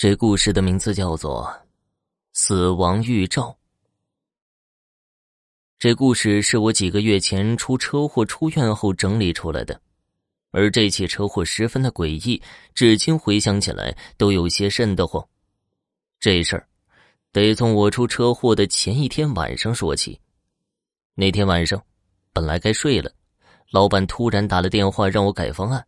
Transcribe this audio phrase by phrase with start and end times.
[0.00, 1.44] 这故事的名字叫做
[2.32, 3.48] 《死亡预兆》。
[5.78, 9.78] 这故事是我几个月前出车祸出院后整理出来的，
[10.52, 12.40] 而这起车祸十分的诡异，
[12.74, 15.22] 至今回想起来都有些瘆得慌。
[16.18, 16.66] 这事儿
[17.30, 20.18] 得从我出车祸的前一天晚上说起。
[21.14, 21.78] 那天晚上，
[22.32, 23.12] 本来该睡了，
[23.70, 25.86] 老板突然打了电话让我改方案，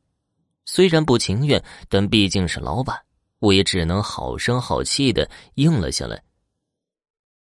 [0.67, 2.95] 虽然不情愿，但毕竟是老板。
[3.43, 6.23] 我也只能好声好气的应了下来。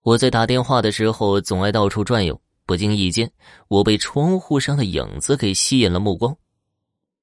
[0.01, 3.31] 我在打电话的时候总爱到处转悠，不经意间，
[3.67, 6.35] 我被窗户上的影子给吸引了目光。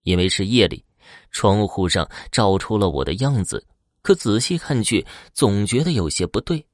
[0.05, 0.85] 因为是夜里，
[1.33, 3.67] 窗户上照出了我的样子，
[4.01, 6.65] 可仔细看去，总觉得有些不对。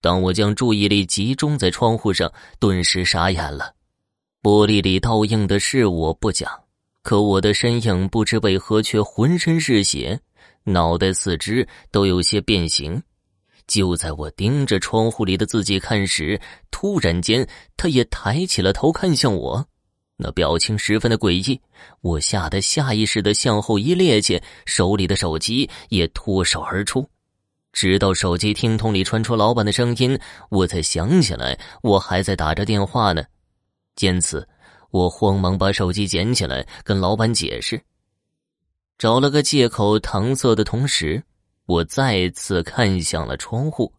[0.00, 3.74] 当我将注意力集中在窗户上，顿时傻眼了。
[4.42, 6.58] 玻璃里倒映的是我不假，
[7.02, 10.18] 可我的身影不知为何却浑身是血。
[10.66, 13.00] 脑袋、四肢都有些变形。
[13.68, 19.64] 就在我盯着窗户里的自己看时，突然间，他也抬起了头看向我，
[20.16, 21.60] 那表情十分的诡异。
[22.00, 27.08] 我吓得下意识的向后一趔趄，手里的手机也脱手而出。
[27.72, 33.22] 直到手机听筒里传出老板的声音，我才想起来我还在打着电话呢。
[33.96, 34.48] 见此，
[34.90, 37.80] 我慌忙把手机捡起来，跟老板解释。
[38.98, 41.22] 找了个借口搪塞的同时，
[41.66, 43.92] 我再次看向了窗户。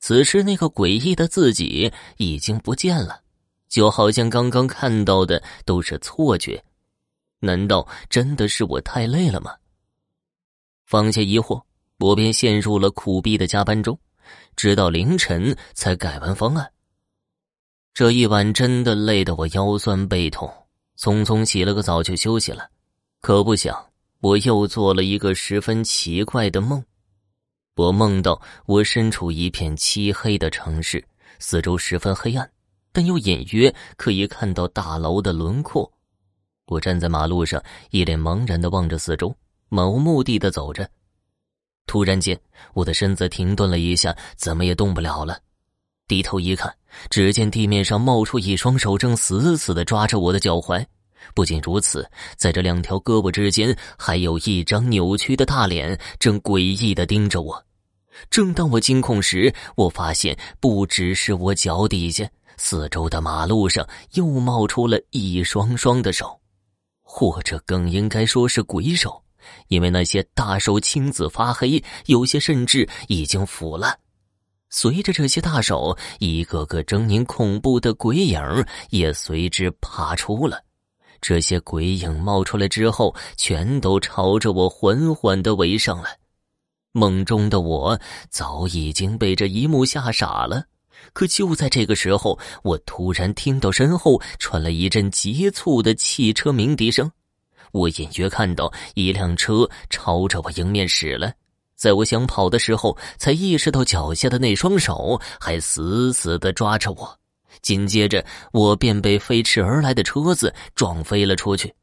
[0.00, 3.20] 此时，那个诡异的自己已经不见了，
[3.68, 6.62] 就好像刚刚看到的都是错觉。
[7.38, 9.54] 难道真的是我太累了吗？
[10.84, 11.62] 放下疑惑，
[11.98, 13.98] 我便陷入了苦逼的加班中，
[14.56, 16.70] 直到凌晨才改完方案。
[17.94, 20.52] 这一晚真的累得我腰酸背痛，
[20.98, 22.68] 匆匆洗了个澡就休息了。
[23.20, 23.93] 可不想。
[24.24, 26.82] 我又做了一个十分奇怪的梦，
[27.76, 31.04] 我梦到我身处一片漆黑的城市，
[31.38, 32.50] 四周十分黑暗，
[32.90, 35.92] 但又隐约可以看到大楼的轮廓。
[36.68, 39.36] 我站在马路上，一脸茫然的望着四周，
[39.68, 40.88] 漫无目的的走着。
[41.86, 42.40] 突然间，
[42.72, 45.38] 我的身子停顿了一下，怎么也动不了了。
[46.08, 46.74] 低头一看，
[47.10, 50.82] 只见地面上冒出一双手，正死死的抓着我的脚踝。
[51.32, 57.64] 不仅如此，在这两条胳膊之间，还有一张扭曲的大脸，正诡异的盯着我。
[58.30, 66.40] 正当我惊恐时，我发现不只是我脚底下，四周的马路上又冒出了一双双的手，
[67.02, 69.20] 或者更应该说是鬼手，
[69.66, 73.98] 因为那些大手青紫发黑，有些甚至已经腐烂。
[74.70, 78.40] 随着这些大手，一个个狰狞恐怖的鬼影
[78.90, 80.62] 也随之爬出了。
[81.26, 86.18] 这些鬼影冒出来之后，全都朝着我缓缓的围上来。
[86.92, 87.98] 梦中的我
[88.28, 90.64] 早已经被这一幕吓傻了。
[91.14, 97.10] 可就在这个时候，我突然听到身后传来一阵急促的汽车鸣笛声。
[97.72, 101.34] 我隐约看到一辆车朝着我迎面驶来。
[101.74, 107.18] 在我想跑的时候，才意识到脚下的那双手还死死的抓着我。
[107.62, 111.74] 紧接着，我便被飞驰而来的车子撞飞了出去。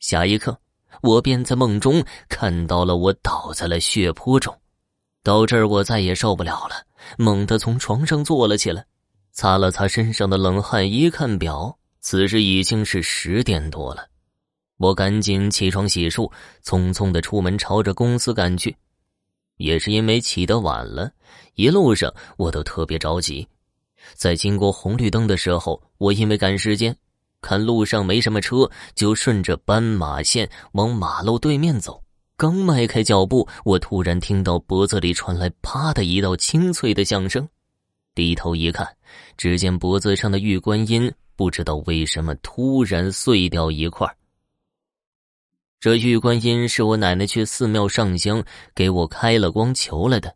[0.00, 0.58] 下一刻，
[1.02, 4.54] 我便在梦中看到了我倒在了血泊中。
[5.22, 6.74] 到这儿，我再也受不了了，
[7.16, 8.84] 猛地从床上坐了起来，
[9.32, 14.06] 擦了擦身上的冷汗，一看表，此时已经是十点多了。
[14.76, 16.30] 我赶紧起床洗漱，
[16.62, 18.76] 匆匆的出门朝着公司赶去。
[19.56, 21.10] 也是因为起得晚了，
[21.54, 23.46] 一路上我都特别着急。
[24.12, 26.94] 在经过红绿灯的时候，我因为赶时间，
[27.40, 32.02] 看路上没什么车，就顺着斑马线往马路对面走。
[32.36, 37.48] 刚迈开脚步，我突然听到脖子里传来“啪”的一道清脆的响声。
[38.14, 38.86] 低头一看，
[39.36, 44.08] 只见脖子上的玉观音不知道为什么突然碎掉一块。
[45.80, 48.42] 这玉观音是我奶奶去寺庙上香
[48.74, 50.34] 给我开了光求来的。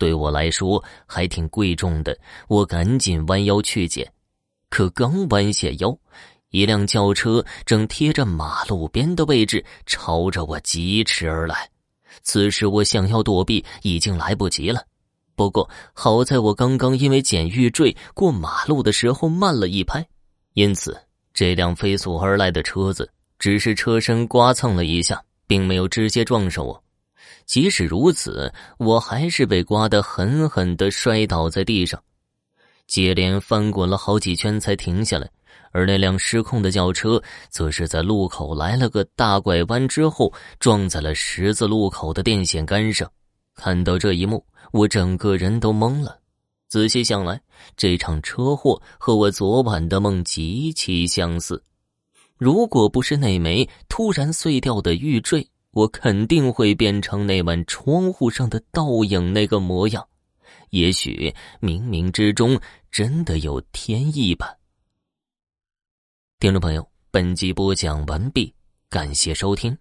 [0.00, 2.18] 对我来说还挺贵重的，
[2.48, 4.10] 我赶紧弯腰去捡，
[4.70, 5.94] 可刚弯下腰，
[6.52, 11.68] 一辆轿车正贴着马路边的位置朝着我疾驰而来。
[12.22, 14.82] 此时我想要躲避已经来不及了，
[15.36, 20.04] 不过好在我刚刚因为捡玉坠过马路的时候慢了一拍，
[20.54, 20.98] 因此
[21.34, 23.08] 这辆飞速而来的车子
[23.38, 26.82] 只是车身刮蹭了一下，并没有直接撞上我。
[27.46, 32.02] 即使如此，我还是被刮得狠狠的摔倒在地上，
[32.86, 35.30] 接连翻滚了好几圈才停下来。
[35.72, 43.08] 而那辆失控的轿车，则是在路口来了个大拐弯之后，撞在了十字路口的电线杆上。
[43.54, 46.18] 看到这一幕，我整个人都懵了。
[46.68, 47.40] 仔细想来，
[47.76, 51.62] 这场车祸和我昨晚的梦极其相似。
[52.36, 60.06] 如果不是那枚突然碎掉的玉坠，我肯定会变成那晚窗户上的倒影那个模样。
[60.70, 64.56] 也许冥冥之中真的有天意吧。
[66.38, 68.54] 听众朋友，本集播讲完毕，
[68.88, 69.76] 感谢收听。